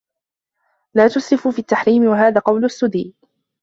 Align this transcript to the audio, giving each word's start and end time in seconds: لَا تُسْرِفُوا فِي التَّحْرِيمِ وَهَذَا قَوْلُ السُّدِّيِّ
لَا 0.95 1.07
تُسْرِفُوا 1.07 1.51
فِي 1.51 1.59
التَّحْرِيمِ 1.59 2.05
وَهَذَا 2.07 2.39
قَوْلُ 2.39 2.65
السُّدِّيِّ 2.65 3.15